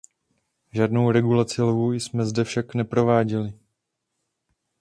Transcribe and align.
Žádnou 0.73 1.11
regulaci 1.11 1.61
lovu 1.61 1.93
jsme 1.93 2.25
zde 2.25 2.43
však 2.43 2.73
neprováděli. 2.73 3.53